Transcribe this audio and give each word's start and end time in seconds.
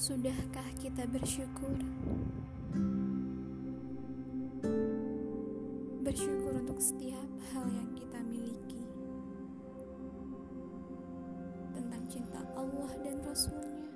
Sudahkah 0.00 0.64
kita 0.80 1.04
bersyukur? 1.12 1.76
Bersyukur 6.00 6.56
untuk 6.56 6.80
setiap 6.80 7.28
hal 7.52 7.68
yang 7.68 7.92
kita 7.92 8.16
miliki. 8.24 8.80
Tentang 11.76 12.00
cinta 12.08 12.40
Allah 12.56 12.92
dan 13.04 13.20
Rasulnya. 13.20 13.88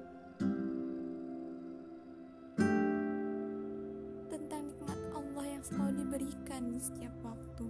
Tentang 4.28 4.62
nikmat 4.68 5.00
Allah 5.16 5.46
yang 5.56 5.64
selalu 5.64 6.04
diberikan 6.04 6.68
di 6.68 6.84
setiap 6.84 7.16
waktu. 7.24 7.66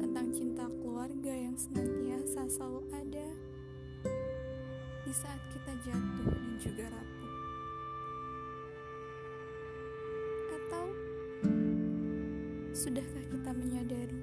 Tentang 0.00 0.32
cinta 0.32 0.64
keluarga 0.80 1.34
yang 1.36 1.60
senantiasa 1.60 2.48
selalu 2.48 2.88
di 5.10 5.18
saat 5.18 5.42
kita 5.50 5.74
jatuh 5.82 6.30
dan 6.38 6.54
juga 6.62 6.86
rapuh. 6.86 7.34
Atau 10.54 10.86
sudahkah 12.70 13.24
kita 13.26 13.50
menyadari 13.50 14.22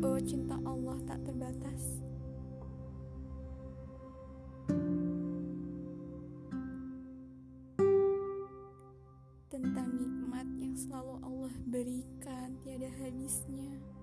bahwa 0.00 0.20
cinta 0.24 0.56
Allah 0.64 0.96
tak 1.04 1.20
terbatas? 1.20 2.00
Tentang 9.52 9.88
nikmat 10.00 10.48
yang 10.56 10.72
selalu 10.80 11.20
Allah 11.20 11.54
berikan 11.68 12.56
tiada 12.64 12.88
habisnya. 13.04 14.00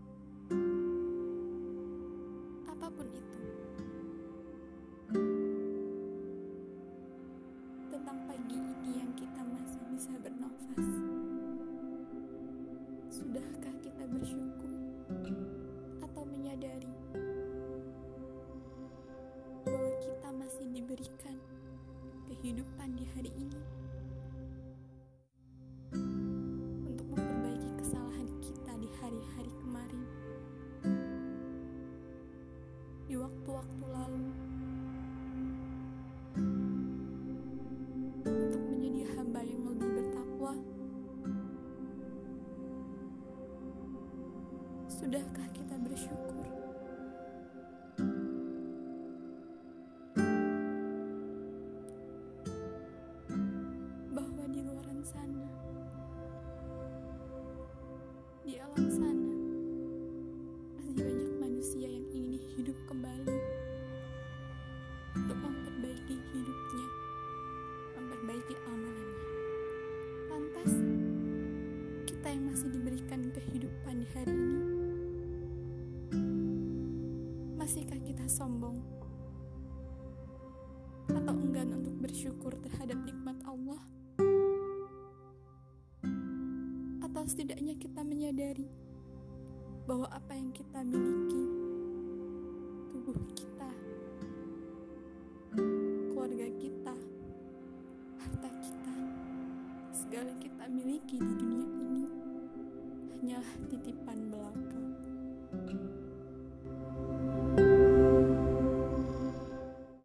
Sudahkah 13.20 13.76
kita 13.84 14.08
bersyukur 14.08 14.72
atau 16.00 16.24
menyadari 16.24 16.88
bahwa 19.68 19.92
kita 20.00 20.30
masih 20.32 20.72
diberikan 20.72 21.36
kehidupan 22.32 22.96
di 22.96 23.04
hari 23.12 23.32
ini 23.36 23.60
untuk 26.88 27.08
memperbaiki 27.12 27.70
kesalahan 27.84 28.28
kita 28.40 28.72
di 28.80 28.88
hari-hari 29.04 29.52
kemarin, 29.60 30.04
di 33.04 33.20
waktu-waktu 33.20 33.84
lalu? 33.84 34.49
Sudahkah 45.00 45.48
kita 45.56 45.80
bersyukur? 45.80 46.44
Bahwa 54.12 54.44
di 54.52 54.60
luar 54.60 54.84
sana, 55.08 55.48
di 58.44 58.60
alam 58.60 58.88
sana, 58.92 59.32
masih 60.76 61.00
banyak 61.00 61.32
manusia 61.48 61.88
yang 61.88 62.04
ingin 62.12 62.44
hidup 62.60 62.76
kembali 62.92 63.40
untuk 65.16 65.40
memperbaiki 65.40 66.16
hidupnya 66.36 66.88
memperbaiki 67.96 68.56
amalannya. 68.68 69.28
Lantas, 70.28 70.72
kita 72.04 72.28
yang 72.36 72.52
masih 72.52 72.68
diberikan 72.68 73.32
kehidupan 73.32 74.04
di 74.04 74.08
hari 74.12 74.36
ini, 74.36 74.79
masihkah 77.70 78.02
kita 78.02 78.26
sombong 78.26 78.82
atau 81.06 81.38
enggan 81.38 81.70
untuk 81.70 81.94
bersyukur 82.02 82.50
terhadap 82.66 82.98
nikmat 83.06 83.38
Allah? 83.46 83.78
Atau 87.06 87.30
setidaknya 87.30 87.78
kita 87.78 88.02
menyadari 88.02 88.66
bahwa 89.86 90.10
apa 90.10 90.34
yang 90.34 90.50
kita 90.50 90.82
miliki, 90.82 91.46
tubuh 92.90 93.22
kita, 93.38 93.70
keluarga 96.10 96.50
kita, 96.58 96.96
harta 98.18 98.50
kita, 98.66 98.96
segala 99.94 100.34
yang 100.34 100.42
kita 100.42 100.66
miliki 100.74 101.22
di 101.22 101.34
dunia 101.38 101.70
ini 101.86 102.06
hanyalah 103.14 103.54
titipan 103.70 104.18
belaka. 104.34 104.99